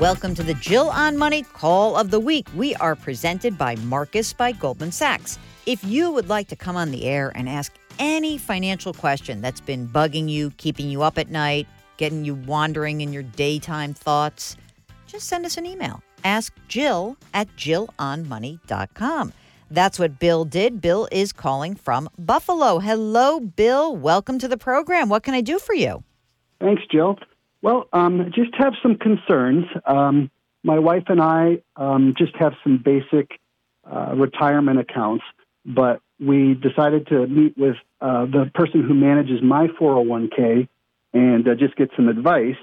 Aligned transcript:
Welcome 0.00 0.34
to 0.36 0.42
the 0.42 0.54
Jill 0.54 0.88
on 0.88 1.18
Money 1.18 1.42
Call 1.42 1.94
of 1.94 2.10
the 2.10 2.18
Week. 2.18 2.48
We 2.56 2.74
are 2.76 2.96
presented 2.96 3.58
by 3.58 3.76
Marcus 3.76 4.32
by 4.32 4.52
Goldman 4.52 4.92
Sachs. 4.92 5.38
If 5.66 5.84
you 5.84 6.10
would 6.10 6.30
like 6.30 6.48
to 6.48 6.56
come 6.56 6.74
on 6.74 6.90
the 6.90 7.04
air 7.04 7.30
and 7.34 7.46
ask 7.46 7.70
any 7.98 8.38
financial 8.38 8.94
question 8.94 9.42
that's 9.42 9.60
been 9.60 9.86
bugging 9.86 10.30
you, 10.30 10.52
keeping 10.52 10.88
you 10.88 11.02
up 11.02 11.18
at 11.18 11.28
night, 11.28 11.68
getting 11.98 12.24
you 12.24 12.34
wandering 12.34 13.02
in 13.02 13.12
your 13.12 13.24
daytime 13.24 13.92
thoughts, 13.92 14.56
just 15.06 15.28
send 15.28 15.44
us 15.44 15.58
an 15.58 15.66
email. 15.66 16.02
Ask 16.24 16.54
Jill 16.66 17.18
at 17.34 17.54
jillonmoney.com. 17.58 19.32
That's 19.70 19.98
what 19.98 20.18
Bill 20.18 20.46
did. 20.46 20.80
Bill 20.80 21.08
is 21.12 21.30
calling 21.30 21.74
from 21.74 22.08
Buffalo. 22.18 22.78
Hello, 22.78 23.38
Bill. 23.38 23.94
Welcome 23.94 24.38
to 24.38 24.48
the 24.48 24.56
program. 24.56 25.10
What 25.10 25.24
can 25.24 25.34
I 25.34 25.42
do 25.42 25.58
for 25.58 25.74
you? 25.74 26.02
Thanks, 26.58 26.84
Jill. 26.90 27.18
Well, 27.62 27.88
um, 27.92 28.30
just 28.34 28.54
have 28.54 28.74
some 28.82 28.96
concerns. 28.96 29.66
Um, 29.84 30.30
my 30.62 30.78
wife 30.78 31.04
and 31.08 31.20
I 31.20 31.62
um, 31.76 32.14
just 32.16 32.34
have 32.36 32.54
some 32.62 32.78
basic 32.82 33.38
uh, 33.90 34.14
retirement 34.14 34.78
accounts, 34.78 35.24
but 35.64 36.00
we 36.18 36.54
decided 36.54 37.06
to 37.08 37.26
meet 37.26 37.56
with 37.56 37.76
uh, 38.00 38.26
the 38.26 38.50
person 38.54 38.82
who 38.82 38.94
manages 38.94 39.42
my 39.42 39.68
401k 39.68 40.68
and 41.12 41.48
uh, 41.48 41.54
just 41.54 41.76
get 41.76 41.90
some 41.96 42.08
advice. 42.08 42.56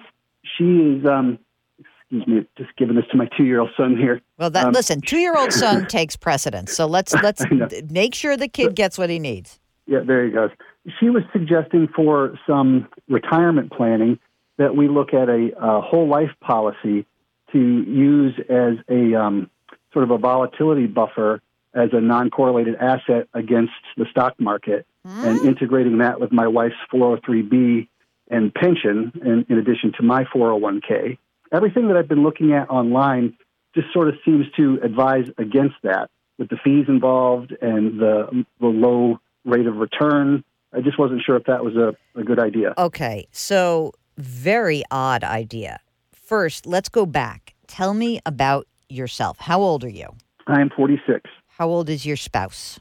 She 0.57 0.63
is, 0.63 1.05
um, 1.05 1.39
excuse 1.79 2.27
me, 2.27 2.47
just 2.57 2.75
giving 2.77 2.95
this 2.95 3.05
to 3.11 3.17
my 3.17 3.27
two-year-old 3.37 3.71
son 3.75 3.97
here. 3.97 4.21
Well, 4.37 4.49
that 4.51 4.67
Um, 4.67 4.73
listen, 4.73 5.01
two-year-old 5.01 5.51
son 5.63 5.87
takes 5.87 6.15
precedence. 6.15 6.73
So 6.73 6.85
let's 6.85 7.13
let's 7.23 7.43
make 7.89 8.15
sure 8.15 8.37
the 8.37 8.47
kid 8.47 8.75
gets 8.75 8.97
what 8.97 9.09
he 9.09 9.19
needs. 9.19 9.59
Yeah, 9.85 9.99
there 10.05 10.25
he 10.25 10.31
goes. 10.31 10.51
She 10.99 11.09
was 11.09 11.23
suggesting 11.33 11.87
for 11.95 12.37
some 12.47 12.87
retirement 13.09 13.71
planning 13.71 14.19
that 14.57 14.75
we 14.75 14.87
look 14.87 15.13
at 15.13 15.29
a, 15.29 15.51
a 15.59 15.81
whole 15.81 16.07
life 16.07 16.31
policy 16.41 17.05
to 17.51 17.59
use 17.59 18.33
as 18.49 18.73
a 18.89 19.15
um, 19.15 19.49
sort 19.93 20.03
of 20.03 20.11
a 20.11 20.17
volatility 20.17 20.87
buffer 20.87 21.41
as 21.73 21.89
a 21.93 22.01
non 22.01 22.29
correlated 22.29 22.75
asset 22.75 23.27
against 23.33 23.73
the 23.97 24.05
stock 24.11 24.39
market 24.39 24.85
and 25.05 25.39
integrating 25.45 25.99
that 25.99 26.19
with 26.19 26.31
my 26.31 26.47
wife's 26.47 26.75
403b 26.91 27.87
and 28.29 28.53
pension 28.53 29.11
in, 29.23 29.45
in 29.47 29.57
addition 29.57 29.93
to 29.97 30.03
my 30.03 30.25
401k. 30.25 31.17
Everything 31.51 31.87
that 31.87 31.95
I've 31.95 32.09
been 32.09 32.23
looking 32.23 32.51
at 32.51 32.69
online 32.69 33.37
just 33.73 33.93
sort 33.93 34.09
of 34.09 34.15
seems 34.25 34.45
to 34.57 34.79
advise 34.83 35.29
against 35.37 35.75
that 35.83 36.09
with 36.37 36.49
the 36.49 36.57
fees 36.57 36.85
involved 36.87 37.55
and 37.61 37.99
the, 37.99 38.45
the 38.59 38.67
low 38.67 39.19
rate 39.45 39.65
of 39.65 39.77
return. 39.77 40.43
I 40.73 40.81
just 40.81 40.99
wasn't 40.99 41.21
sure 41.25 41.37
if 41.37 41.45
that 41.45 41.63
was 41.63 41.75
a, 41.75 41.95
a 42.19 42.23
good 42.23 42.39
idea. 42.39 42.73
Okay, 42.77 43.27
so 43.31 43.93
very 44.17 44.83
odd 44.91 45.23
idea. 45.23 45.79
First, 46.13 46.65
let's 46.65 46.89
go 46.89 47.05
back. 47.05 47.53
Tell 47.67 47.93
me 47.93 48.19
about 48.25 48.67
yourself. 48.89 49.37
How 49.39 49.59
old 49.61 49.83
are 49.83 49.89
you? 49.89 50.09
I 50.47 50.61
am 50.61 50.69
46, 50.75 51.29
How 51.57 51.67
old 51.67 51.89
is 51.89 52.05
your 52.05 52.15
spouse? 52.17 52.79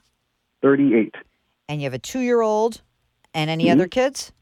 38. 0.62 1.14
And 1.68 1.80
you 1.80 1.86
have 1.86 1.94
a 1.94 1.98
two-year-old 1.98 2.82
and 3.34 3.50
any 3.50 3.64
Mhm. 3.66 3.72
other 3.72 3.88
kids? 3.88 4.32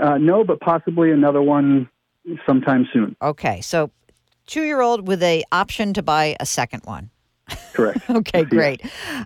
Uh, 0.00 0.16
no, 0.18 0.44
but 0.44 0.60
possibly 0.60 1.10
another 1.10 1.42
one 1.42 1.88
sometime 2.46 2.88
soon. 2.92 3.14
Okay, 3.20 3.60
so 3.60 3.90
two-year-old 4.46 5.06
with 5.08 5.22
a 5.22 5.44
option 5.52 5.92
to 5.94 6.02
buy 6.02 6.36
a 6.40 6.46
second 6.46 6.82
one. 6.84 7.10
Correct. 7.74 7.98
Okay, 8.10 8.40
Yeah. 8.40 8.44
great. 8.44 8.82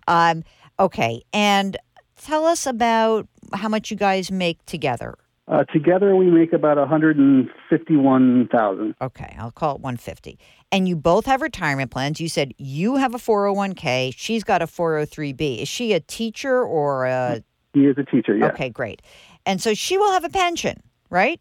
Um, 0.08 0.42
okay, 0.80 1.22
and 1.32 1.76
tell 2.16 2.46
us 2.46 2.66
about 2.66 3.28
how 3.52 3.68
much 3.68 3.90
you 3.90 3.96
guys 3.96 4.30
make 4.30 4.64
together. 4.66 5.16
Uh, 5.48 5.62
together, 5.64 6.14
we 6.16 6.26
make 6.26 6.52
about 6.52 6.76
151,000. 6.76 8.94
Okay, 9.00 9.36
I'll 9.38 9.52
call 9.52 9.76
it 9.76 9.80
150. 9.80 10.38
And 10.72 10.88
you 10.88 10.96
both 10.96 11.24
have 11.26 11.40
retirement 11.40 11.92
plans. 11.92 12.20
You 12.20 12.28
said 12.28 12.52
you 12.58 12.96
have 12.96 13.14
a 13.14 13.18
401k, 13.18 14.12
she's 14.16 14.42
got 14.42 14.60
a 14.60 14.66
403b. 14.66 15.62
Is 15.62 15.68
she 15.68 15.92
a 15.92 16.00
teacher 16.00 16.64
or 16.64 17.06
a 17.06 17.44
He 17.74 17.86
is 17.86 17.96
a 17.96 18.02
teacher. 18.04 18.36
Yeah, 18.36 18.46
Okay, 18.46 18.68
great. 18.68 19.02
And 19.44 19.62
so 19.62 19.72
she 19.74 19.96
will 19.96 20.10
have 20.12 20.24
a 20.24 20.30
pension, 20.30 20.82
right? 21.10 21.40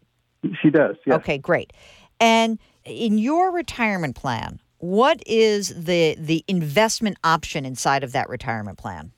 she 0.62 0.70
does. 0.70 0.94
Yes. 1.04 1.16
Okay, 1.16 1.38
great. 1.38 1.72
And 2.20 2.60
in 2.84 3.18
your 3.18 3.50
retirement 3.50 4.14
plan, 4.14 4.60
what 4.78 5.20
is 5.26 5.84
the 5.84 6.14
the 6.18 6.44
investment 6.46 7.16
option 7.24 7.64
inside 7.64 8.04
of 8.04 8.12
that 8.12 8.28
retirement 8.28 8.78
plan? 8.78 9.10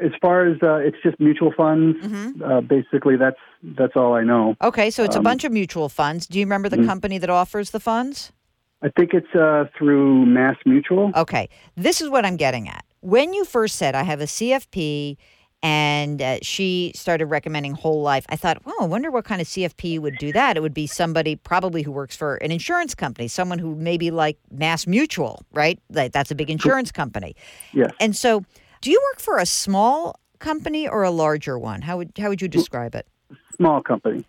As 0.00 0.10
far 0.20 0.44
as 0.46 0.56
uh, 0.62 0.74
it's 0.76 0.96
just 1.04 1.20
mutual 1.20 1.52
funds, 1.56 1.96
Mm-hmm. 2.04 2.42
uh, 2.42 2.60
basically 2.62 3.16
that's 3.16 3.38
that's 3.62 3.92
all 3.94 4.14
I 4.14 4.24
know. 4.24 4.56
Okay, 4.60 4.90
so 4.90 5.04
it's 5.04 5.14
a 5.14 5.18
Um, 5.20 5.24
bunch 5.24 5.44
of 5.44 5.52
mutual 5.52 5.88
funds. 5.88 6.26
Do 6.26 6.38
you 6.40 6.44
remember 6.46 6.68
the 6.68 6.78
Mhm. 6.78 6.86
company 6.86 7.18
that 7.18 7.30
offers 7.30 7.70
the 7.70 7.80
funds? 7.80 8.32
I 8.82 8.88
think 8.90 9.14
it's 9.14 9.32
uh, 9.34 9.66
through 9.78 10.26
Mass 10.26 10.56
Mutual. 10.66 11.12
Okay, 11.16 11.48
this 11.76 12.00
is 12.02 12.10
what 12.10 12.26
I'm 12.26 12.36
getting 12.36 12.68
at. 12.68 12.84
When 13.00 13.32
you 13.34 13.44
first 13.44 13.76
said 13.76 13.94
I 13.94 14.02
have 14.02 14.20
a 14.20 14.26
CFP 14.26 15.16
and 15.62 16.20
uh, 16.20 16.38
she 16.42 16.92
started 16.94 17.26
recommending 17.26 17.72
whole 17.72 18.02
life, 18.02 18.26
I 18.28 18.36
thought, 18.36 18.66
well, 18.66 18.74
I 18.80 18.84
wonder 18.86 19.10
what 19.10 19.24
kind 19.24 19.40
of 19.40 19.46
CFP 19.46 19.98
would 20.00 20.18
do 20.18 20.32
that. 20.32 20.56
It 20.58 20.60
would 20.60 20.74
be 20.74 20.86
somebody 20.86 21.36
probably 21.36 21.82
who 21.82 21.92
works 21.92 22.14
for 22.16 22.36
an 22.36 22.50
insurance 22.50 22.94
company, 22.94 23.28
someone 23.28 23.58
who 23.60 23.74
maybe 23.76 24.10
like 24.10 24.36
Mass 24.50 24.86
Mutual, 24.86 25.42
right? 25.52 25.78
Like 25.88 26.12
that's 26.12 26.30
a 26.30 26.34
big 26.34 26.50
insurance 26.50 26.90
company. 26.92 27.34
Yes. 27.72 27.90
And 28.00 28.14
so, 28.14 28.44
do 28.84 28.90
you 28.90 29.00
work 29.10 29.18
for 29.18 29.38
a 29.38 29.46
small 29.46 30.20
company 30.40 30.86
or 30.86 31.04
a 31.04 31.10
larger 31.10 31.58
one? 31.58 31.80
How 31.80 31.96
would 31.96 32.12
how 32.18 32.28
would 32.28 32.42
you 32.42 32.48
describe 32.48 32.94
it? 32.94 33.08
Small 33.56 33.82
company. 33.82 34.26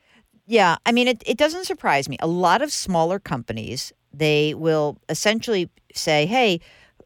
Yeah, 0.48 0.78
I 0.86 0.94
mean, 0.94 1.10
it, 1.10 1.22
it 1.26 1.38
doesn't 1.38 1.66
surprise 1.66 2.08
me. 2.08 2.18
A 2.22 2.28
lot 2.28 2.62
of 2.62 2.72
smaller 2.72 3.20
companies, 3.20 3.92
they 4.14 4.54
will 4.54 4.98
essentially 5.10 5.70
say, 5.94 6.26
hey, 6.26 6.62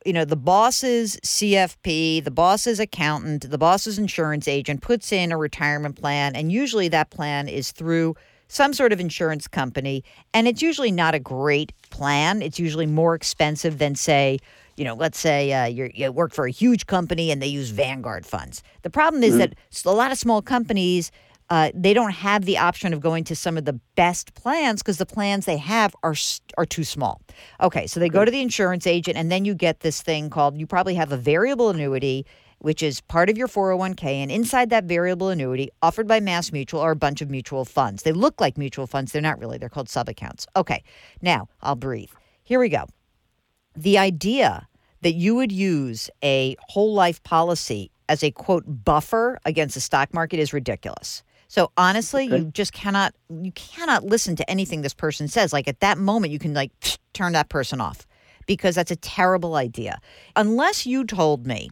you 0.06 0.14
know, 0.14 0.26
the 0.26 0.36
boss's 0.36 1.18
CFP, 1.26 2.24
the 2.24 2.32
boss's 2.32 2.80
accountant, 2.80 3.50
the 3.50 3.58
boss's 3.58 3.98
insurance 3.98 4.48
agent 4.48 4.82
puts 4.82 5.12
in 5.12 5.32
a 5.32 5.38
retirement 5.38 6.00
plan, 6.00 6.36
and 6.36 6.52
usually 6.52 6.88
that 6.90 7.10
plan 7.10 7.48
is 7.48 7.72
through 7.72 8.16
some 8.48 8.74
sort 8.74 8.94
of 8.94 9.00
insurance 9.00 9.48
company, 9.48 10.04
and 10.36 10.48
it's 10.48 10.62
usually 10.62 10.92
not 10.92 11.16
a 11.16 11.20
great 11.20 11.72
plan. 11.90 12.44
It's 12.44 12.60
usually 12.60 12.88
more 12.88 13.16
expensive 13.16 13.80
than, 13.80 13.96
say, 13.96 14.38
you 14.80 14.86
know, 14.86 14.96
let's 14.96 15.20
say 15.20 15.52
uh, 15.52 15.66
you're, 15.66 15.92
you 15.94 16.10
work 16.10 16.34
for 16.34 16.46
a 16.46 16.52
huge 16.52 16.88
company 16.88 17.32
and 17.32 17.42
they 17.42 17.48
use 17.48 17.70
Vanguard 17.70 18.26
funds. 18.26 18.64
The 18.84 18.90
problem 18.90 19.24
is 19.24 19.38
that 19.38 19.54
a 19.86 19.92
lot 19.92 20.12
of 20.12 20.18
small 20.18 20.42
companies 20.42 21.12
uh, 21.50 21.72
they 21.74 21.94
don't 21.94 22.12
have 22.12 22.46
the 22.46 22.58
option 22.60 22.94
of 22.94 23.02
going 23.02 23.24
to 23.24 23.36
some 23.36 23.58
of 23.58 23.66
the 23.66 23.74
best 23.96 24.36
plans 24.36 24.82
because 24.82 24.98
the 24.98 25.06
plans 25.06 25.46
they 25.46 25.58
have 25.58 25.96
are 26.04 26.14
are 26.58 26.66
too 26.66 26.84
small. 26.84 27.22
Okay, 27.60 27.88
so 27.88 28.00
they 28.00 28.08
go 28.08 28.24
to 28.24 28.30
the 28.30 28.40
insurance 28.40 28.86
agent, 28.86 29.18
and 29.18 29.32
then 29.32 29.46
you 29.46 29.56
get 29.56 29.80
this 29.80 30.02
thing 30.02 30.30
called 30.30 30.60
you 30.60 30.68
probably 30.68 30.94
have 30.94 31.12
a 31.12 31.18
variable 31.18 31.72
annuity, 31.72 32.24
which 32.60 32.84
is 32.84 33.02
part 33.02 33.32
of 33.32 33.38
your 33.38 33.48
401k, 33.48 34.04
and 34.04 34.32
inside 34.32 34.70
that 34.70 34.84
variable 34.84 35.30
annuity, 35.30 35.72
offered 35.82 36.08
by 36.08 36.20
Mass 36.20 36.52
Mutual, 36.52 36.82
are 36.82 36.92
a 36.92 36.96
bunch 36.96 37.20
of 37.20 37.32
mutual 37.32 37.66
funds. 37.66 38.04
They 38.04 38.12
look 38.12 38.40
like 38.40 38.56
mutual 38.56 38.86
funds, 38.86 39.12
they're 39.12 39.22
not 39.22 39.40
really. 39.40 39.58
They're 39.58 39.70
called 39.70 39.90
sub 39.90 40.08
accounts. 40.08 40.46
Okay, 40.56 40.84
now 41.20 41.50
I'll 41.64 41.76
breathe. 41.76 42.12
Here 42.44 42.60
we 42.60 42.70
go. 42.70 42.86
The 43.76 43.98
idea 43.98 44.68
that 45.02 45.14
you 45.14 45.36
would 45.36 45.52
use 45.52 46.10
a 46.24 46.56
whole 46.62 46.94
life 46.94 47.24
policy 47.24 47.92
as 48.10 48.24
a 48.24 48.32
quote 48.32 48.64
buffer 48.68 49.40
against 49.46 49.76
the 49.76 49.82
stock 49.82 50.14
market 50.14 50.40
is 50.40 50.52
ridiculous. 50.54 51.24
So 51.48 51.72
honestly, 51.78 52.26
Okay. 52.26 52.38
you 52.40 52.44
just 52.52 52.74
cannot 52.74 53.14
you 53.30 53.52
cannot 53.54 54.04
listen 54.04 54.36
to 54.36 54.50
anything 54.50 54.82
this 54.82 54.94
person 54.94 55.28
says. 55.28 55.54
Like 55.54 55.68
at 55.68 55.80
that 55.80 55.98
moment, 55.98 56.32
you 56.34 56.40
can 56.40 56.54
like 56.54 56.72
turn 57.14 57.34
that 57.34 57.50
person 57.50 57.82
off 57.82 58.06
because 58.46 58.76
that's 58.76 58.92
a 58.92 58.96
terrible 58.96 59.56
idea. 59.56 60.00
Unless 60.36 60.86
you 60.86 61.06
told 61.06 61.48
me 61.48 61.70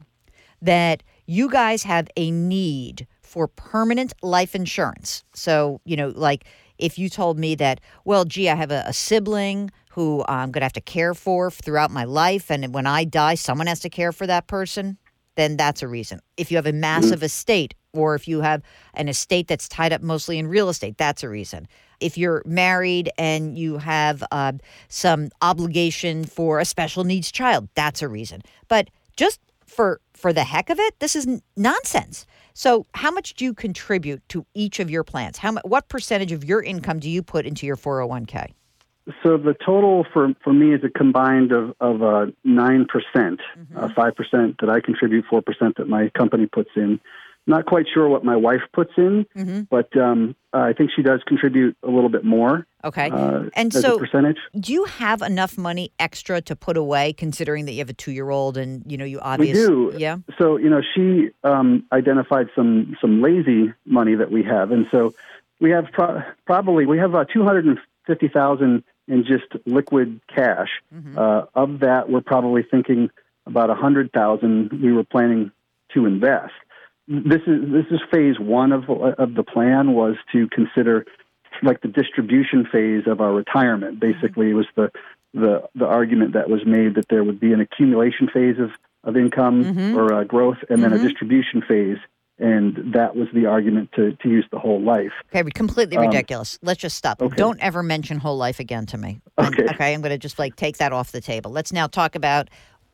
that 0.62 1.04
you 1.26 1.50
guys 1.50 1.84
have 1.84 2.08
a 2.16 2.32
need 2.32 3.08
for 3.22 3.48
permanent 3.48 4.14
life 4.24 4.56
insurance. 4.56 5.24
So, 5.34 5.82
you 5.86 5.96
know, 5.96 6.12
like 6.16 6.46
if 6.78 6.98
you 6.98 7.10
told 7.10 7.38
me 7.38 7.56
that, 7.56 7.82
well, 8.06 8.26
gee, 8.26 8.50
I 8.50 8.56
have 8.56 8.72
a, 8.72 8.84
a 8.88 8.94
sibling 8.94 9.70
who 9.98 10.24
I'm 10.28 10.52
going 10.52 10.62
to 10.62 10.66
have 10.66 10.74
to 10.74 10.82
care 10.82 11.16
for 11.16 11.50
throughout 11.50 11.90
my 11.90 12.04
life, 12.04 12.52
and 12.52 12.72
when 12.72 12.86
I 12.86 13.04
die, 13.04 13.34
someone 13.34 13.66
has 13.66 13.80
to 13.80 13.90
care 13.90 14.12
for 14.12 14.28
that 14.28 14.46
person, 14.46 15.00
then 15.38 15.58
that's 15.58 15.82
a 15.82 15.88
reason. 15.88 16.20
If 16.38 16.52
you 16.52 16.58
have 16.58 16.68
a 16.68 16.72
massive 16.72 17.24
estate, 17.24 17.74
or 17.94 18.14
if 18.14 18.28
you 18.28 18.42
have 18.42 18.62
an 18.94 19.10
estate 19.10 19.48
that's 19.48 19.68
tied 19.68 19.92
up 19.92 20.04
mostly 20.04 20.38
in 20.38 20.46
real 20.46 20.70
estate, 20.70 21.00
that's 21.00 21.24
a 21.24 21.30
reason. 21.30 21.68
If 22.00 22.16
you're 22.16 22.44
married 22.46 23.10
and 23.18 23.58
you 23.58 23.80
have 23.80 24.24
uh, 24.32 24.52
some 24.88 25.30
obligation 25.42 26.26
for 26.26 26.60
a 26.60 26.66
special 26.66 27.04
needs 27.04 27.32
child, 27.32 27.68
that's 27.74 28.04
a 28.04 28.08
reason. 28.08 28.44
But 28.68 28.92
just 29.16 29.40
for 29.66 30.00
for 30.14 30.32
the 30.32 30.44
heck 30.44 30.70
of 30.70 30.78
it, 30.80 31.00
this 31.00 31.16
is 31.16 31.26
n- 31.26 31.42
nonsense. 31.56 32.28
So, 32.54 32.86
how 32.94 33.10
much 33.10 33.34
do 33.34 33.46
you 33.46 33.56
contribute 33.56 34.22
to 34.30 34.46
each 34.54 34.80
of 34.80 34.92
your 34.92 35.04
plans? 35.04 35.40
How 35.40 35.54
what 35.64 35.90
percentage 35.90 36.32
of 36.32 36.46
your 36.46 36.62
income 36.62 37.00
do 37.00 37.10
you 37.10 37.24
put 37.24 37.48
into 37.48 37.66
your 37.66 37.78
401k? 37.78 38.54
So 39.24 39.38
the 39.38 39.54
total 39.54 40.06
for, 40.12 40.34
for 40.44 40.54
me 40.54 40.74
is 40.74 40.84
a 40.84 40.90
combined 40.90 41.52
of, 41.52 41.74
of 41.80 42.02
uh, 42.02 42.08
a 42.08 42.28
9%, 42.46 42.86
mm-hmm. 42.86 43.78
Uh, 43.78 43.88
5% 43.90 44.60
that 44.60 44.70
I 44.70 44.80
contribute, 44.82 45.26
4% 45.32 45.76
that 45.78 45.88
my 45.88 46.10
company 46.10 46.46
puts 46.46 46.72
in. 46.76 47.00
Not 47.50 47.66
quite 47.66 47.86
sure 47.94 48.10
what 48.10 48.26
my 48.26 48.36
wife 48.36 48.64
puts 48.74 48.92
in, 48.98 49.26
mm-hmm. 49.34 49.62
but 49.70 49.96
um, 49.96 50.36
I 50.52 50.74
think 50.74 50.92
she 50.94 51.02
does 51.02 51.22
contribute 51.26 51.78
a 51.82 51.88
little 51.90 52.10
bit 52.10 52.26
more. 52.26 52.68
Okay. 52.84 53.10
Uh, 53.10 53.44
and 53.54 53.72
so 53.72 53.98
percentage. 53.98 54.36
Do 54.60 54.74
you 54.74 54.84
have 54.84 55.22
enough 55.22 55.58
money 55.58 55.94
extra 55.98 56.42
to 56.42 56.58
put 56.58 56.76
away 56.76 57.14
considering 57.14 57.64
that 57.66 57.72
you 57.72 57.80
have 57.80 57.90
a 57.90 57.94
2-year-old 57.94 58.58
and 58.58 58.84
you 58.92 58.98
know 58.98 59.06
you 59.06 59.22
obviously 59.22 59.62
we 59.62 59.92
do. 59.92 59.98
yeah. 59.98 60.18
So, 60.38 60.58
you 60.58 60.70
know, 60.70 60.82
she 60.94 61.30
um, 61.46 61.86
identified 61.94 62.50
some 62.54 62.98
some 63.00 63.22
lazy 63.22 63.74
money 63.86 64.16
that 64.16 64.30
we 64.30 64.44
have 64.44 64.72
and 64.72 64.86
so 64.92 65.14
we 65.62 65.72
have 65.72 65.86
pro- 65.94 66.24
probably 66.46 66.86
we 66.86 66.98
have 66.98 67.16
uh, 67.16 67.24
250,000 67.26 68.84
in 69.08 69.24
just 69.24 69.46
liquid 69.66 70.20
cash. 70.34 70.70
Mm-hmm. 70.94 71.18
Uh, 71.18 71.44
of 71.56 71.80
that, 71.80 72.10
we're 72.10 72.22
probably 72.22 72.64
thinking 72.64 73.10
about 73.46 73.70
a 73.70 73.76
hundred 73.76 74.12
thousand. 74.12 74.72
We 74.82 74.92
were 74.92 75.04
planning 75.04 75.52
to 75.94 76.06
invest. 76.06 76.54
This 77.08 77.42
is 77.48 77.72
this 77.72 77.86
is 77.92 78.00
phase 78.12 78.38
one 78.40 78.72
of 78.72 78.90
of 78.90 79.34
the 79.34 79.44
plan 79.44 79.94
was 79.94 80.16
to 80.34 80.48
consider 80.50 81.06
like 81.64 81.82
the 81.82 81.88
distribution 81.88 82.68
phase 82.72 83.04
of 83.08 83.22
our 83.22 83.34
retirement. 83.34 84.00
Basically, 84.00 84.50
it 84.50 84.54
was 84.54 84.68
the 84.76 84.92
the 85.34 85.64
the 85.76 85.86
argument 85.86 86.34
that 86.34 86.50
was 86.50 86.66
made 86.66 86.96
that 86.96 87.08
there 87.10 87.24
would 87.24 87.40
be 87.40 87.54
an 87.54 87.62
accumulation 87.62 88.28
phase 88.28 88.60
of 88.60 88.72
of 89.04 89.16
income 89.16 89.64
Mhm. 89.64 89.96
or 89.96 90.14
uh, 90.14 90.24
growth, 90.26 90.58
and 90.70 90.84
then 90.84 90.92
a 90.92 90.98
Mhm. 90.98 91.04
distribution 91.04 91.62
phase, 91.62 91.98
and 92.40 92.94
that 92.94 93.16
was 93.16 93.28
the 93.34 93.46
argument 93.46 93.90
to 93.96 94.14
to 94.22 94.30
use 94.30 94.46
the 94.52 94.60
whole 94.60 94.82
life. 94.82 95.12
Okay, 95.34 95.50
completely 95.52 95.98
Um, 95.98 96.06
ridiculous. 96.06 96.60
Let's 96.62 96.80
just 96.80 96.98
stop. 96.98 97.22
okay. 97.22 97.36
Don't 97.36 97.60
ever 97.62 97.82
mention 97.84 98.20
whole 98.20 98.38
life 98.38 98.60
again 98.60 98.86
to 98.88 98.98
me. 98.98 99.22
Okay. 99.40 99.66
okay, 99.66 99.94
I'm 99.94 100.02
going 100.02 100.12
to 100.12 100.18
just 100.18 100.38
like 100.40 100.56
take 100.56 100.78
that 100.78 100.94
off 100.94 101.12
the 101.12 101.22
table. 101.22 101.52
Let's 101.52 101.72
now 101.74 101.88
talk 101.88 102.16
about 102.16 102.50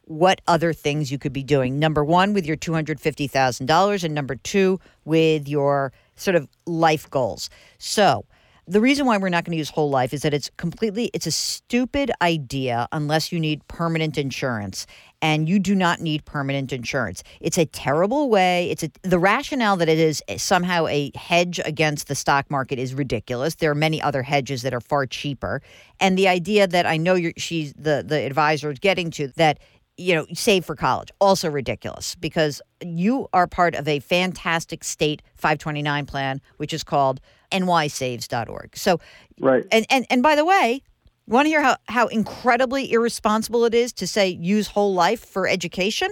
what 0.06 0.42
other 0.48 0.74
things 0.74 1.12
you 1.12 1.18
could 1.18 1.32
be 1.34 1.44
doing. 1.44 1.80
Number 1.80 2.04
one, 2.04 2.34
with 2.34 2.46
your 2.46 2.58
$250,000, 2.58 4.04
and 4.04 4.14
number 4.14 4.36
two, 4.36 4.80
with 5.06 5.48
your 5.48 5.94
sort 6.18 6.36
of 6.36 6.48
life 6.66 7.10
goals. 7.10 7.50
So, 7.78 8.26
the 8.66 8.80
reason 8.80 9.06
why 9.06 9.18
we're 9.18 9.30
not 9.30 9.44
going 9.44 9.52
to 9.52 9.58
use 9.58 9.70
whole 9.70 9.90
life 9.90 10.14
is 10.14 10.22
that 10.22 10.34
it's 10.34 10.50
completely 10.56 11.10
it's 11.14 11.28
a 11.28 11.32
stupid 11.32 12.12
idea 12.22 12.88
unless 12.94 13.30
you 13.30 13.38
need 13.40 13.68
permanent 13.68 14.18
insurance 14.18 14.88
and 15.24 15.50
you 15.50 15.58
do 15.58 15.74
not 15.74 16.02
need 16.02 16.24
permanent 16.26 16.72
insurance 16.72 17.24
it's 17.40 17.58
a 17.58 17.66
terrible 17.66 18.30
way 18.30 18.70
it's 18.70 18.84
a, 18.84 18.92
the 19.02 19.18
rationale 19.18 19.78
that 19.78 19.90
it 19.90 19.98
is 19.98 20.22
eh, 20.28 20.38
somehow 20.38 20.86
a 20.88 21.12
hedge 21.16 21.60
against 21.66 22.08
the 22.08 22.16
stock 22.16 22.52
market 22.52 22.78
is 22.78 22.94
ridiculous 22.94 23.56
there 23.56 23.72
are 23.72 23.76
many 23.76 24.00
other 24.02 24.22
hedges 24.22 24.62
that 24.62 24.74
are 24.74 24.82
far 24.82 25.08
cheaper 25.08 25.62
and 26.00 26.18
the 26.18 26.28
idea 26.28 26.68
that 26.68 26.86
i 26.86 26.98
know 26.98 27.16
you're 27.16 27.34
she's 27.38 27.74
the 27.74 28.04
the 28.06 28.20
advisor 28.22 28.70
is 28.70 28.78
getting 28.78 29.10
to 29.10 29.30
that 29.30 29.58
you 29.98 30.16
know, 30.16 30.26
save 30.34 30.66
for 30.66 30.76
college. 30.76 31.10
Also 31.22 31.50
ridiculous 31.50 32.16
because 32.16 32.62
you 32.84 33.28
are 33.34 33.46
part 33.46 33.76
of 33.76 33.88
a 33.88 34.00
fantastic 34.00 34.84
state 34.84 35.22
529 35.36 36.06
plan, 36.06 36.42
which 36.58 36.74
is 36.74 36.84
called 36.84 37.22
nysaves.org. 37.52 38.76
So, 38.76 39.00
Right. 39.40 39.66
and, 39.72 39.86
and, 39.90 40.06
and 40.10 40.24
by 40.24 40.36
the 40.36 40.46
way, 40.46 40.82
you 41.28 41.34
want 41.34 41.46
to 41.46 41.50
hear 41.50 41.62
how, 41.62 41.78
how 41.88 42.08
incredibly 42.08 42.92
irresponsible 42.92 43.66
it 43.66 43.74
is 43.74 43.94
to 43.94 44.08
say 44.08 44.28
use 44.28 44.68
whole 44.68 44.94
life 44.94 45.26
for 45.26 45.48
education? 45.48 46.10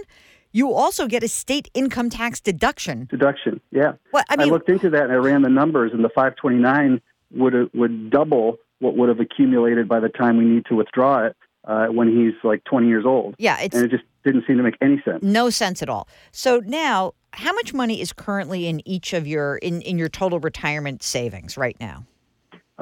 You 0.52 0.72
also 0.72 1.06
get 1.06 1.22
a 1.22 1.28
state 1.28 1.70
income 1.74 2.10
tax 2.10 2.40
deduction. 2.40 3.06
Deduction. 3.10 3.60
Yeah. 3.70 3.92
I 4.28 4.36
mean, 4.36 4.48
looked 4.48 4.68
into 4.68 4.90
that 4.90 5.04
and 5.04 5.12
I 5.12 5.16
ran 5.16 5.42
the 5.42 5.48
numbers, 5.48 5.92
and 5.92 6.04
the 6.04 6.10
529 6.10 7.00
would 7.32 7.70
would 7.74 8.10
double 8.10 8.58
what 8.78 8.96
would 8.96 9.08
have 9.08 9.20
accumulated 9.20 9.88
by 9.88 10.00
the 10.00 10.08
time 10.08 10.36
we 10.36 10.44
need 10.44 10.66
to 10.66 10.74
withdraw 10.74 11.26
it 11.26 11.36
uh, 11.64 11.86
when 11.86 12.08
he's 12.08 12.34
like 12.42 12.64
20 12.64 12.88
years 12.88 13.06
old. 13.06 13.34
yeah, 13.38 13.60
it's 13.60 13.74
and 13.74 13.84
it 13.84 13.90
just 13.90 14.04
didn't 14.24 14.44
seem 14.46 14.56
to 14.58 14.62
make 14.62 14.76
any 14.80 15.00
sense. 15.04 15.22
no 15.22 15.48
sense 15.50 15.82
at 15.82 15.88
all. 15.88 16.08
So 16.32 16.60
now, 16.64 17.14
how 17.32 17.52
much 17.52 17.72
money 17.72 18.00
is 18.00 18.12
currently 18.12 18.66
in 18.66 18.86
each 18.86 19.12
of 19.12 19.26
your 19.26 19.56
in, 19.56 19.80
in 19.82 19.98
your 19.98 20.08
total 20.08 20.38
retirement 20.40 21.02
savings 21.02 21.56
right 21.56 21.76
now? 21.80 22.04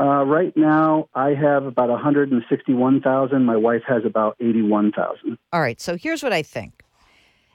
Uh, 0.00 0.25
right 0.25 0.56
now, 0.56 1.08
I 1.14 1.35
have 1.35 1.64
about 1.67 1.91
161,000. 1.91 3.44
My 3.44 3.56
wife 3.56 3.82
has 3.87 4.02
about 4.06 4.35
81,000. 4.41 5.37
All 5.52 5.61
right. 5.61 5.79
So 5.79 5.97
here's 5.97 6.23
what 6.23 6.32
I 6.32 6.43
think. 6.43 6.82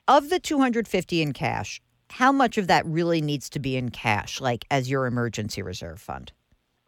Of 0.07 0.29
the 0.29 0.39
250 0.39 1.23
in 1.23 1.33
cash, 1.33 1.81
how 2.11 2.31
much 2.31 2.59
of 2.59 2.67
that 2.67 2.85
really 2.85 3.19
needs 3.19 3.49
to 3.49 3.59
be 3.59 3.75
in 3.75 3.89
cash, 3.89 4.39
like 4.39 4.63
as 4.69 4.91
your 4.91 5.07
emergency 5.07 5.63
reserve 5.63 5.99
fund? 5.99 6.31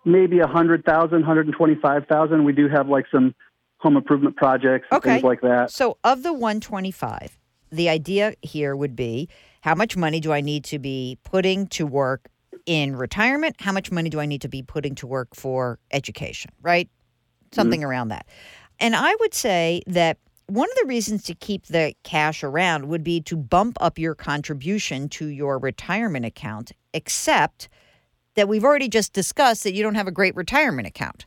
Maybe 0.06 0.40
100,000, 0.40 1.12
125,000. 1.12 2.44
We 2.44 2.54
do 2.54 2.70
have 2.70 2.88
like 2.88 3.06
some 3.12 3.34
home 3.80 3.98
improvement 3.98 4.36
projects 4.36 4.88
and 4.92 5.00
Okay. 5.00 5.14
things 5.14 5.24
like 5.24 5.42
that. 5.42 5.72
So 5.72 5.98
of 6.04 6.22
the 6.22 6.34
125, 6.34 7.40
the 7.72 7.90
idea 7.90 8.36
here 8.44 8.76
would 8.76 8.96
be 8.96 9.28
how 9.62 9.74
much 9.74 9.98
money 9.98 10.20
do 10.20 10.32
I 10.32 10.42
need 10.42 10.64
to 10.66 10.78
be 10.78 11.18
putting 11.24 11.66
to 11.68 11.88
work 11.88 12.30
in 12.68 12.96
retirement? 12.96 13.56
How 13.60 13.72
much 13.72 13.92
money 13.92 14.12
do 14.12 14.20
I 14.20 14.28
need 14.28 14.42
to 14.42 14.48
be 14.48 14.62
putting 14.62 14.94
to 14.96 15.08
work 15.08 15.34
for 15.34 15.80
education, 15.92 16.52
right? 16.62 16.88
Something 17.52 17.80
mm-hmm. 17.80 17.90
around 17.90 18.10
that. 18.10 18.28
And 18.80 18.96
I 18.96 19.16
would 19.20 19.34
say 19.34 19.82
that 19.88 20.20
one 20.46 20.70
of 20.70 20.76
the 20.82 20.88
reasons 20.88 21.24
to 21.24 21.34
keep 21.34 21.66
the 21.66 21.96
cash 22.04 22.44
around 22.44 22.88
would 22.88 23.04
be 23.04 23.22
to 23.22 23.36
bump 23.36 23.78
up 23.82 23.98
your 23.98 24.14
contribution 24.14 25.10
to 25.10 25.28
your 25.28 25.58
retirement 25.58 26.26
account, 26.26 26.72
except 26.94 27.70
that 28.36 28.48
we've 28.48 28.64
already 28.64 28.88
just 28.88 29.14
discussed 29.14 29.64
that 29.64 29.74
you 29.74 29.82
don't 29.82 29.96
have 29.96 30.08
a 30.08 30.12
great 30.12 30.36
retirement 30.36 30.88
account, 30.88 31.26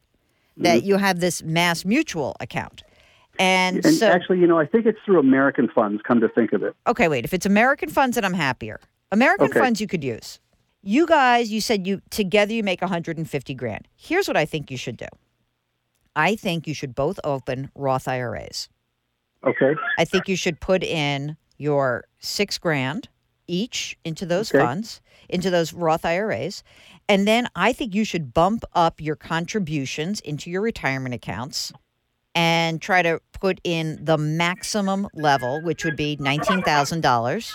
that 0.58 0.78
mm-hmm. 0.78 0.87
you 0.87 0.96
have 0.96 1.20
this 1.20 1.42
mass 1.42 1.84
mutual 1.84 2.37
account. 2.38 2.82
And, 3.38 3.84
And 3.84 3.94
so 3.94 4.06
actually, 4.06 4.38
you 4.38 4.46
know, 4.46 4.58
I 4.58 4.66
think 4.66 4.87
it's 4.87 4.98
through 5.04 5.19
American 5.19 5.69
funds, 5.69 6.02
come 6.06 6.20
to 6.20 6.28
think 6.28 6.52
of 6.52 6.62
it. 6.62 6.76
Okay, 6.87 7.08
wait. 7.08 7.25
If 7.25 7.32
it's 7.32 7.46
American 7.46 7.88
funds, 7.88 8.16
then 8.16 8.25
I'm 8.25 8.34
happier. 8.34 8.81
American 9.10 9.46
Okay. 9.46 9.58
funds 9.58 9.81
you 9.81 9.87
could 9.87 10.04
use. 10.04 10.38
You 10.82 11.06
guys, 11.06 11.50
you 11.50 11.60
said 11.60 11.86
you 11.86 12.00
together 12.10 12.52
you 12.52 12.62
make 12.62 12.80
150 12.80 13.54
grand. 13.54 13.86
Here's 13.96 14.26
what 14.26 14.36
I 14.36 14.46
think 14.46 14.70
you 14.70 14.76
should 14.76 14.96
do. 14.96 15.06
I 16.16 16.36
think 16.36 16.66
you 16.66 16.74
should 16.74 16.94
both 16.94 17.20
open 17.22 17.70
Roth 17.74 18.08
IRAs. 18.08 18.68
Okay. 19.46 19.74
I 19.98 20.04
think 20.04 20.28
you 20.28 20.36
should 20.36 20.60
put 20.60 20.82
in 20.82 21.36
your 21.58 22.04
six 22.18 22.58
grand 22.58 23.08
each 23.46 23.98
into 24.04 24.24
those 24.24 24.50
Okay. 24.54 24.62
funds, 24.64 25.00
into 25.28 25.50
those 25.50 25.72
Roth 25.72 26.04
IRAs. 26.04 26.62
And 27.08 27.26
then 27.28 27.48
I 27.54 27.72
think 27.72 27.94
you 27.94 28.04
should 28.04 28.32
bump 28.32 28.64
up 28.74 29.00
your 29.00 29.16
contributions 29.16 30.20
into 30.20 30.50
your 30.50 30.62
retirement 30.62 31.14
accounts 31.14 31.72
and 32.34 32.80
try 32.80 33.02
to 33.02 33.20
put 33.32 33.60
in 33.64 34.04
the 34.04 34.16
maximum 34.16 35.08
level, 35.14 35.60
which 35.62 35.84
would 35.84 35.96
be 35.96 36.16
$19,000. 36.16 37.52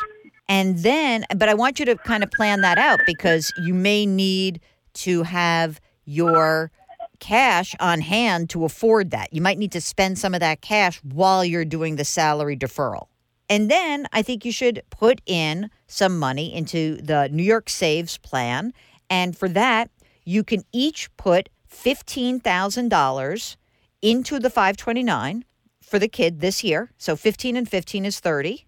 And 0.48 0.80
then, 0.80 1.26
but 1.36 1.50
I 1.50 1.54
want 1.54 1.80
you 1.80 1.86
to 1.86 1.96
kind 1.96 2.24
of 2.24 2.32
plan 2.32 2.62
that 2.62 2.78
out 2.78 3.00
because 3.06 3.52
you 3.58 3.74
may 3.74 4.06
need 4.06 4.62
to 4.96 5.24
have 5.24 5.82
your 6.06 6.72
cash 7.20 7.76
on 7.80 8.02
hand 8.02 8.50
to 8.52 8.66
afford 8.66 9.12
that. 9.12 9.34
You 9.34 9.42
might 9.42 9.58
need 9.58 9.72
to 9.72 9.82
spend 9.82 10.20
some 10.20 10.34
of 10.34 10.40
that 10.42 10.62
cash 10.62 11.02
while 11.04 11.44
you're 11.44 11.66
doing 11.66 11.96
the 11.96 12.06
salary 12.06 12.56
deferral. 12.56 13.08
And 13.50 13.70
then 13.70 14.08
I 14.12 14.22
think 14.22 14.46
you 14.46 14.52
should 14.52 14.82
put 14.90 15.22
in 15.26 15.70
some 15.88 16.18
money 16.18 16.54
into 16.54 16.98
the 16.98 17.30
New 17.30 17.44
York 17.44 17.70
Saves 17.70 18.18
plan. 18.18 18.74
And 19.10 19.38
for 19.38 19.48
that, 19.50 19.90
you 20.26 20.44
can 20.44 20.64
each 20.72 21.16
put 21.18 21.50
$15,000 21.72 23.56
into 24.02 24.40
the 24.40 24.50
529 24.50 25.46
for 25.82 26.00
the 26.00 26.08
kid 26.08 26.40
this 26.40 26.64
year. 26.64 26.92
So 26.98 27.16
15 27.16 27.56
and 27.56 27.70
15 27.70 28.06
is 28.06 28.20
30. 28.20 28.66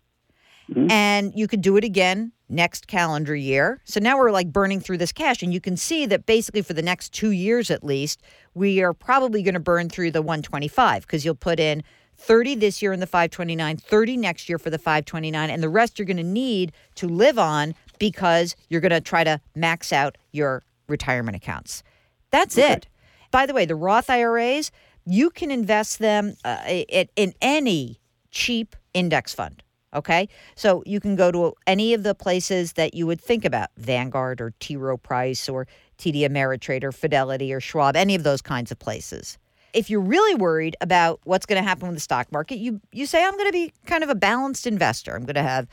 And 0.75 1.31
you 1.35 1.47
could 1.47 1.61
do 1.61 1.77
it 1.77 1.83
again 1.83 2.31
next 2.49 2.87
calendar 2.87 3.35
year. 3.35 3.79
So 3.85 3.99
now 3.99 4.17
we're 4.17 4.31
like 4.31 4.51
burning 4.51 4.79
through 4.79 4.97
this 4.97 5.11
cash. 5.11 5.41
And 5.43 5.53
you 5.53 5.61
can 5.61 5.77
see 5.77 6.05
that 6.07 6.25
basically 6.25 6.61
for 6.61 6.73
the 6.73 6.81
next 6.81 7.13
two 7.13 7.31
years 7.31 7.69
at 7.71 7.83
least, 7.83 8.21
we 8.53 8.81
are 8.81 8.93
probably 8.93 9.43
going 9.43 9.53
to 9.53 9.59
burn 9.59 9.89
through 9.89 10.11
the 10.11 10.21
125 10.21 11.03
because 11.03 11.23
you'll 11.25 11.35
put 11.35 11.59
in 11.59 11.83
30 12.17 12.55
this 12.55 12.81
year 12.81 12.93
in 12.93 12.99
the 12.99 13.05
529, 13.07 13.77
30 13.77 14.17
next 14.17 14.49
year 14.49 14.57
for 14.57 14.69
the 14.69 14.77
529, 14.79 15.49
and 15.49 15.61
the 15.61 15.69
rest 15.69 15.99
you're 15.99 16.05
going 16.05 16.17
to 16.17 16.23
need 16.23 16.71
to 16.95 17.07
live 17.07 17.37
on 17.37 17.75
because 17.99 18.55
you're 18.69 18.81
going 18.81 18.91
to 18.91 19.01
try 19.01 19.23
to 19.23 19.39
max 19.55 19.93
out 19.93 20.17
your 20.31 20.63
retirement 20.87 21.35
accounts. 21.37 21.83
That's 22.31 22.57
it. 22.57 22.87
By 23.31 23.45
the 23.45 23.53
way, 23.53 23.65
the 23.65 23.75
Roth 23.75 24.09
IRAs, 24.09 24.71
you 25.05 25.29
can 25.29 25.51
invest 25.51 25.99
them 25.99 26.35
uh, 26.43 26.57
i- 26.65 27.07
in 27.15 27.33
any 27.41 27.99
cheap 28.31 28.75
index 28.93 29.33
fund. 29.33 29.63
Okay. 29.93 30.27
So 30.55 30.83
you 30.85 30.99
can 30.99 31.15
go 31.15 31.31
to 31.31 31.53
any 31.65 31.93
of 31.93 32.03
the 32.03 32.13
places 32.13 32.73
that 32.73 32.93
you 32.93 33.07
would 33.07 33.21
think 33.21 33.45
about 33.45 33.69
Vanguard 33.77 34.41
or 34.41 34.53
T. 34.59 34.75
Rowe 34.75 34.97
Price 34.97 35.47
or 35.47 35.65
TD 35.97 36.21
Ameritrade 36.21 36.83
or 36.83 36.91
Fidelity 36.91 37.53
or 37.53 37.59
Schwab, 37.59 37.95
any 37.95 38.13
of 38.15 38.23
those 38.23 38.41
kinds 38.41 38.71
of 38.71 38.77
places. 38.79 39.37
If 39.73 39.89
you're 39.89 40.01
really 40.01 40.35
worried 40.35 40.75
about 40.81 41.19
what's 41.23 41.45
going 41.45 41.61
to 41.61 41.67
happen 41.67 41.87
with 41.87 41.95
the 41.95 42.01
stock 42.01 42.31
market, 42.31 42.57
you, 42.57 42.81
you 42.91 43.05
say, 43.05 43.23
I'm 43.23 43.33
going 43.33 43.47
to 43.47 43.51
be 43.51 43.73
kind 43.85 44.03
of 44.03 44.09
a 44.09 44.15
balanced 44.15 44.67
investor. 44.67 45.15
I'm 45.15 45.23
going 45.25 45.35
to 45.35 45.43
have, 45.43 45.67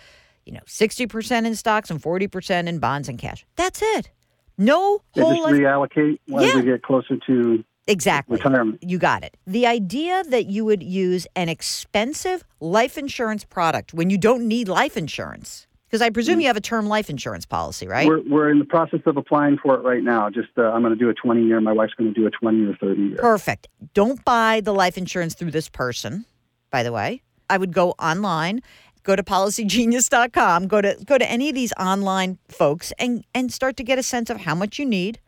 you 0.46 0.52
know, 0.52 0.60
60% 0.66 1.46
in 1.46 1.54
stocks 1.54 1.90
and 1.90 2.00
40% 2.02 2.66
in 2.68 2.78
bonds 2.78 3.08
and 3.08 3.18
cash. 3.18 3.44
That's 3.56 3.82
it. 3.82 4.10
No 4.58 5.02
whole 5.14 5.32
just 5.32 5.42
life. 5.42 5.54
reallocate 5.54 6.12
as 6.36 6.44
Yeah. 6.44 6.56
we 6.56 6.62
get 6.62 6.82
closer 6.82 7.16
to 7.26 7.64
Exactly. 7.86 8.36
retirement. 8.36 8.82
You 8.82 8.98
got 8.98 9.22
it. 9.24 9.36
The 9.46 9.66
idea 9.66 10.24
that 10.24 10.46
you 10.46 10.64
would 10.64 10.82
use 10.82 11.26
an 11.36 11.48
expensive 11.48 12.44
life 12.60 12.96
insurance 12.96 13.44
product 13.44 13.92
when 13.92 14.10
you 14.10 14.18
don't 14.18 14.48
need 14.48 14.68
life 14.68 14.96
insurance, 14.96 15.66
Because 15.86 16.00
I 16.00 16.10
presume 16.10 16.40
you 16.40 16.46
have 16.46 16.56
a 16.56 16.62
term 16.62 16.86
life 16.86 17.10
insurance 17.10 17.44
policy, 17.44 17.86
right? 17.86 18.06
We're, 18.06 18.22
we're 18.28 18.50
in 18.50 18.58
the 18.58 18.64
process 18.64 19.00
of 19.06 19.16
applying 19.16 19.58
for 19.58 19.74
it 19.74 19.82
right 19.84 20.02
now. 20.02 20.30
Just 20.30 20.48
uh, 20.56 20.62
I'm 20.62 20.80
going 20.80 20.94
to 20.94 20.98
do 20.98 21.10
a 21.10 21.14
20 21.14 21.44
year. 21.44 21.60
My 21.60 21.72
wife's 21.72 21.94
going 21.94 22.12
to 22.12 22.18
do 22.18 22.26
a 22.26 22.30
20 22.30 22.64
or 22.64 22.76
30 22.76 23.02
year. 23.02 23.16
Perfect. 23.18 23.68
Don't 23.92 24.24
buy 24.24 24.60
the 24.62 24.72
life 24.72 24.96
insurance 24.96 25.34
through 25.34 25.50
this 25.50 25.68
person, 25.68 26.24
by 26.70 26.82
the 26.82 26.90
way. 26.92 27.22
I 27.50 27.58
would 27.58 27.72
go 27.74 27.90
online, 27.98 28.62
go 29.02 29.14
to 29.14 29.22
policygenius.com, 29.22 30.68
go 30.68 30.80
to 30.80 30.96
go 31.04 31.18
to 31.18 31.30
any 31.30 31.50
of 31.50 31.54
these 31.54 31.74
online 31.78 32.38
folks 32.48 32.92
and 32.98 33.24
and 33.34 33.52
start 33.52 33.76
to 33.76 33.84
get 33.84 33.98
a 33.98 34.02
sense 34.02 34.30
of 34.30 34.38
how 34.38 34.54
much 34.54 34.78
you 34.78 34.86
need. 34.86 35.20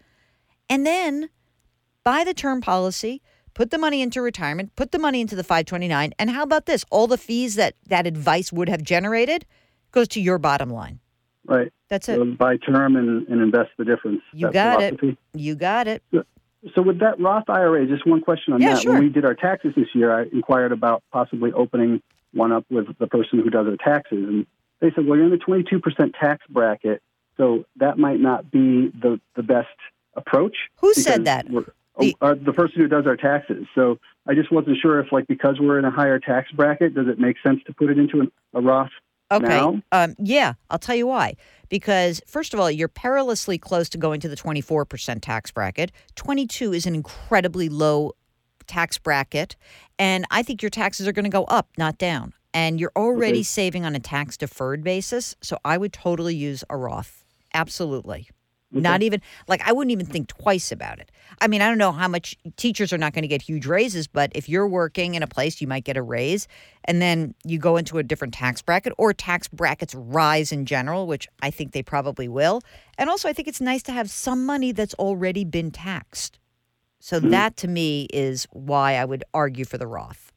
And 0.70 0.86
then 0.86 1.28
buy 2.06 2.22
the 2.22 2.32
term 2.32 2.60
policy, 2.60 3.20
put 3.52 3.72
the 3.72 3.78
money 3.78 4.00
into 4.00 4.22
retirement, 4.22 4.70
put 4.76 4.92
the 4.92 4.98
money 4.98 5.20
into 5.20 5.34
the 5.34 5.42
529, 5.42 6.14
and 6.20 6.30
how 6.30 6.44
about 6.44 6.66
this? 6.66 6.84
All 6.88 7.08
the 7.08 7.18
fees 7.18 7.56
that 7.56 7.74
that 7.88 8.06
advice 8.06 8.52
would 8.52 8.68
have 8.68 8.82
generated 8.82 9.44
goes 9.90 10.06
to 10.08 10.20
your 10.20 10.38
bottom 10.38 10.70
line. 10.70 11.00
Right. 11.44 11.72
That's 11.88 12.08
it. 12.08 12.16
So 12.16 12.24
buy 12.24 12.58
term 12.58 12.94
and, 12.96 13.26
and 13.26 13.40
invest 13.42 13.70
the 13.76 13.84
difference. 13.84 14.20
You 14.32 14.50
That 14.52 14.78
got 14.78 14.82
it. 14.82 15.18
You 15.34 15.56
got 15.56 15.88
it. 15.88 16.02
So 16.74 16.82
with 16.82 17.00
that 17.00 17.20
Roth 17.20 17.48
IRA, 17.48 17.86
just 17.86 18.06
one 18.06 18.20
question 18.20 18.52
on 18.54 18.60
Yeah, 18.60 18.74
that. 18.74 18.82
sure. 18.82 18.92
When 18.94 19.02
we 19.02 19.08
did 19.08 19.24
our 19.24 19.34
taxes 19.34 19.72
this 19.76 19.86
year, 19.94 20.16
I 20.16 20.24
inquired 20.32 20.70
about 20.72 21.02
possibly 21.12 21.52
opening 21.52 22.02
one 22.32 22.52
up 22.52 22.64
with 22.70 22.86
the 22.98 23.06
person 23.08 23.40
who 23.40 23.50
does 23.50 23.66
our 23.66 23.76
taxes, 23.76 24.18
and 24.28 24.46
they 24.80 24.90
said, 24.94 25.06
"Well, 25.06 25.16
you're 25.16 25.26
in 25.26 25.30
the 25.30 25.38
22% 25.38 26.14
tax 26.20 26.44
bracket, 26.50 27.02
so 27.36 27.64
that 27.76 27.98
might 27.98 28.20
not 28.20 28.50
be 28.50 28.92
the 29.00 29.20
the 29.34 29.42
best 29.42 29.68
approach." 30.14 30.56
Who 30.80 30.92
said 30.94 31.24
that? 31.24 31.46
We're- 31.96 32.12
The- 32.20 32.26
uh, 32.26 32.34
the 32.34 32.52
person 32.52 32.80
who 32.80 32.88
does 32.88 33.06
our 33.06 33.16
taxes. 33.16 33.66
So 33.74 33.98
I 34.26 34.34
just 34.34 34.50
wasn't 34.52 34.78
sure 34.80 35.00
if, 35.00 35.12
like, 35.12 35.26
because 35.26 35.58
we're 35.60 35.78
in 35.78 35.84
a 35.84 35.90
higher 35.90 36.18
tax 36.18 36.50
bracket, 36.52 36.94
does 36.94 37.08
it 37.08 37.18
make 37.18 37.36
sense 37.44 37.60
to 37.66 37.72
put 37.74 37.90
it 37.90 37.98
into 37.98 38.20
an, 38.20 38.30
a 38.54 38.60
Roth 38.60 38.90
Okay. 39.32 39.82
Um, 39.90 40.14
yeah, 40.20 40.52
I'll 40.70 40.78
tell 40.78 40.94
you 40.94 41.08
why. 41.08 41.34
Because 41.68 42.20
first 42.28 42.54
of 42.54 42.60
all, 42.60 42.70
you're 42.70 42.86
perilously 42.86 43.58
close 43.58 43.88
to 43.88 43.98
going 43.98 44.20
to 44.20 44.28
the 44.28 44.36
24% 44.36 45.20
tax 45.20 45.50
bracket. 45.50 45.90
22 46.14 46.72
is 46.72 46.86
an 46.86 46.94
incredibly 46.94 47.68
low 47.68 48.12
tax 48.68 48.98
bracket, 48.98 49.56
and 49.98 50.26
I 50.30 50.44
think 50.44 50.62
your 50.62 50.70
taxes 50.70 51.08
are 51.08 51.12
going 51.12 51.24
to 51.24 51.28
go 51.30 51.42
up, 51.44 51.70
not 51.76 51.98
down. 51.98 52.34
And 52.54 52.78
you're 52.78 52.92
already 52.94 53.38
Okay. 53.38 53.42
saving 53.42 53.84
on 53.84 53.96
a 53.96 53.98
tax 54.00 54.36
deferred 54.36 54.84
basis, 54.84 55.34
so 55.42 55.58
I 55.64 55.76
would 55.76 55.92
totally 55.92 56.36
use 56.36 56.62
a 56.70 56.76
Roth. 56.76 57.24
Absolutely. 57.52 58.28
Okay. 58.72 58.80
Not 58.80 59.02
even 59.02 59.22
like 59.46 59.62
I 59.66 59.72
wouldn't 59.72 59.92
even 59.92 60.06
think 60.06 60.28
twice 60.28 60.72
about 60.72 60.98
it. 60.98 61.12
I 61.40 61.46
mean, 61.46 61.62
I 61.62 61.68
don't 61.68 61.78
know 61.78 61.92
how 61.92 62.08
much 62.08 62.36
teachers 62.56 62.92
are 62.92 62.98
not 62.98 63.12
going 63.12 63.22
to 63.22 63.28
get 63.28 63.40
huge 63.40 63.64
raises, 63.64 64.08
but 64.08 64.32
if 64.34 64.48
you're 64.48 64.66
working 64.66 65.14
in 65.14 65.22
a 65.22 65.26
place, 65.26 65.60
you 65.60 65.68
might 65.68 65.84
get 65.84 65.96
a 65.96 66.02
raise, 66.02 66.48
and 66.84 67.00
then 67.00 67.34
you 67.44 67.58
go 67.58 67.76
into 67.76 67.98
a 67.98 68.02
different 68.02 68.34
tax 68.34 68.62
bracket, 68.62 68.92
or 68.98 69.12
tax 69.12 69.46
brackets 69.46 69.94
rise 69.94 70.50
in 70.50 70.66
general, 70.66 71.06
which 71.06 71.28
I 71.42 71.50
think 71.50 71.72
they 71.72 71.82
probably 71.82 72.26
will. 72.26 72.60
And 72.98 73.08
also, 73.08 73.28
I 73.28 73.32
think 73.32 73.46
it's 73.46 73.60
nice 73.60 73.82
to 73.84 73.92
have 73.92 74.10
some 74.10 74.44
money 74.44 74.72
that's 74.72 74.94
already 74.94 75.44
been 75.44 75.70
taxed. 75.70 76.40
So 76.98 77.20
hmm. 77.20 77.30
that 77.30 77.56
to 77.58 77.68
me 77.68 78.08
is 78.12 78.48
why 78.50 78.96
I 78.96 79.04
would 79.04 79.22
argue 79.32 79.64
for 79.64 79.78
the 79.78 79.86
Roth. 79.86 80.32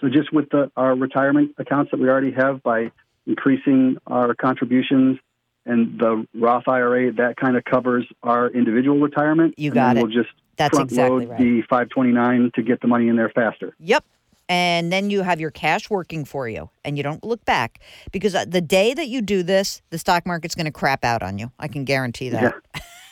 So 0.00 0.08
just 0.08 0.32
with 0.32 0.48
the, 0.50 0.70
our 0.76 0.94
retirement 0.94 1.54
accounts 1.58 1.90
that 1.90 2.00
we 2.00 2.08
already 2.08 2.32
have, 2.32 2.62
by 2.62 2.92
increasing 3.26 3.98
our 4.06 4.34
contributions 4.34 5.18
and 5.66 5.98
the 5.98 6.26
Roth 6.34 6.68
IRA, 6.68 7.12
that 7.12 7.36
kind 7.36 7.56
of 7.56 7.64
covers 7.64 8.06
our 8.22 8.48
individual 8.48 8.98
retirement. 9.00 9.54
You 9.58 9.70
got 9.70 9.96
it. 9.96 10.02
We'll 10.02 10.12
just 10.12 10.30
That's 10.56 10.76
front 10.76 10.90
exactly 10.90 11.26
load 11.26 11.30
right. 11.30 11.38
the 11.38 11.62
529 11.62 12.50
to 12.54 12.62
get 12.62 12.80
the 12.80 12.88
money 12.88 13.08
in 13.08 13.16
there 13.16 13.30
faster. 13.30 13.74
Yep. 13.78 14.04
And 14.48 14.92
then 14.92 15.08
you 15.08 15.22
have 15.22 15.40
your 15.40 15.50
cash 15.50 15.88
working 15.88 16.26
for 16.26 16.46
you 16.48 16.68
and 16.84 16.98
you 16.98 17.02
don't 17.02 17.24
look 17.24 17.42
back 17.46 17.80
because 18.12 18.34
uh, 18.34 18.44
the 18.46 18.60
day 18.60 18.92
that 18.92 19.08
you 19.08 19.22
do 19.22 19.42
this, 19.42 19.80
the 19.88 19.96
stock 19.96 20.26
market's 20.26 20.54
going 20.54 20.66
to 20.66 20.72
crap 20.72 21.02
out 21.02 21.22
on 21.22 21.38
you. 21.38 21.50
I 21.58 21.68
can 21.68 21.84
guarantee 21.84 22.28
that. 22.28 22.54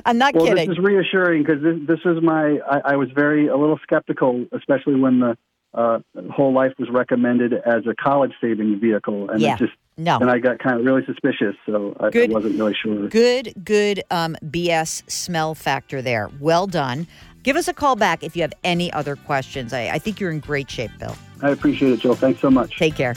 I'm 0.06 0.16
not 0.16 0.34
Well, 0.34 0.46
kidding. 0.46 0.68
this 0.68 0.78
is 0.78 0.84
reassuring 0.84 1.42
because 1.42 1.62
this, 1.62 1.76
this 1.86 1.98
is 2.04 2.22
my. 2.22 2.58
I, 2.70 2.92
I 2.92 2.96
was 2.96 3.08
very 3.14 3.48
a 3.48 3.56
little 3.56 3.78
skeptical, 3.82 4.46
especially 4.52 4.94
when 4.94 5.20
the 5.20 5.36
uh, 5.76 5.98
whole 6.32 6.52
life 6.52 6.72
was 6.78 6.88
recommended 6.90 7.52
as 7.52 7.86
a 7.86 7.94
college 7.94 8.32
savings 8.40 8.80
vehicle, 8.80 9.30
and 9.30 9.40
Yeah. 9.40 9.54
it 9.54 9.58
just 9.58 9.72
no. 9.98 10.18
and 10.18 10.30
I 10.30 10.38
got 10.38 10.58
kind 10.58 10.78
of 10.78 10.84
really 10.84 11.04
suspicious, 11.04 11.54
so 11.66 11.96
I, 12.00 12.06
I 12.06 12.26
wasn't 12.28 12.58
really 12.58 12.74
sure. 12.74 13.08
Good, 13.08 13.54
good 13.64 14.02
um, 14.10 14.36
BS 14.44 15.08
smell 15.10 15.54
factor 15.54 16.02
there. 16.02 16.30
Well 16.40 16.66
done. 16.66 17.06
Give 17.42 17.56
us 17.56 17.68
a 17.68 17.72
call 17.72 17.94
back 17.94 18.24
if 18.24 18.34
you 18.34 18.42
have 18.42 18.52
any 18.64 18.92
other 18.92 19.14
questions. 19.16 19.72
I, 19.72 19.88
I 19.90 19.98
think 19.98 20.18
you're 20.18 20.32
in 20.32 20.40
great 20.40 20.70
shape, 20.70 20.90
Bill. 20.98 21.16
I 21.42 21.50
appreciate 21.50 21.92
it, 21.92 22.00
Joe. 22.00 22.14
Thanks 22.14 22.40
so 22.40 22.50
much. 22.50 22.76
Take 22.76 22.96
care. 22.96 23.14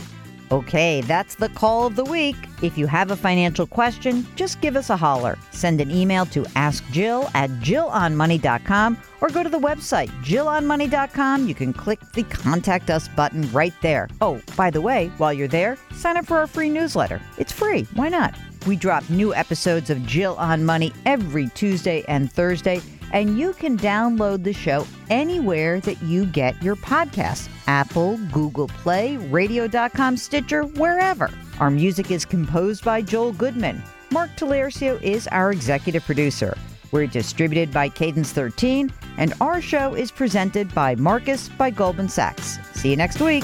Okay, 0.51 1.01
that's 1.01 1.35
the 1.35 1.49
call 1.49 1.85
of 1.85 1.95
the 1.95 2.03
week. 2.03 2.35
If 2.63 2.77
you 2.77 2.87
have 2.87 3.11
a 3.11 3.15
financial 3.15 3.67
question, 3.67 4.25
just 4.35 4.61
give 4.61 4.75
us 4.75 4.89
a 4.89 4.97
holler. 4.97 5.37
Send 5.51 5.79
an 5.79 5.91
email 5.91 6.25
to 6.27 6.41
askjill 6.43 7.29
at 7.35 7.49
jillonmoney.com 7.61 8.97
or 9.21 9.29
go 9.29 9.43
to 9.43 9.49
the 9.49 9.59
website 9.59 10.09
jillonmoney.com. 10.23 11.47
You 11.47 11.53
can 11.53 11.71
click 11.71 11.99
the 12.13 12.23
contact 12.23 12.89
us 12.89 13.07
button 13.09 13.49
right 13.51 13.73
there. 13.81 14.09
Oh, 14.21 14.41
by 14.57 14.71
the 14.71 14.81
way, 14.81 15.11
while 15.17 15.33
you're 15.33 15.47
there, 15.47 15.77
sign 15.93 16.17
up 16.17 16.25
for 16.25 16.39
our 16.39 16.47
free 16.47 16.69
newsletter. 16.69 17.21
It's 17.37 17.51
free. 17.51 17.83
Why 17.93 18.09
not? 18.09 18.35
We 18.65 18.75
drop 18.75 19.09
new 19.09 19.33
episodes 19.33 19.89
of 19.89 20.05
Jill 20.05 20.35
on 20.37 20.65
Money 20.65 20.91
every 21.05 21.47
Tuesday 21.49 22.03
and 22.07 22.31
Thursday, 22.31 22.81
and 23.11 23.37
you 23.37 23.53
can 23.53 23.77
download 23.77 24.43
the 24.43 24.53
show 24.53 24.85
anywhere 25.09 25.79
that 25.81 26.01
you 26.03 26.25
get 26.25 26.61
your 26.61 26.75
podcasts 26.75 27.49
Apple, 27.67 28.17
Google 28.31 28.67
Play, 28.67 29.17
radio.com, 29.17 30.17
Stitcher, 30.17 30.63
wherever. 30.63 31.29
Our 31.59 31.69
music 31.69 32.09
is 32.09 32.25
composed 32.25 32.83
by 32.83 33.01
Joel 33.01 33.33
Goodman. 33.33 33.83
Mark 34.11 34.31
Talercio 34.35 34.99
is 35.03 35.27
our 35.27 35.51
executive 35.51 36.03
producer. 36.03 36.57
We're 36.91 37.05
distributed 37.05 37.71
by 37.71 37.89
Cadence 37.89 38.31
13, 38.31 38.91
and 39.17 39.33
our 39.39 39.61
show 39.61 39.93
is 39.93 40.11
presented 40.11 40.73
by 40.73 40.95
Marcus 40.95 41.49
by 41.49 41.69
Goldman 41.69 42.09
Sachs. 42.09 42.57
See 42.73 42.89
you 42.89 42.95
next 42.95 43.21
week. 43.21 43.43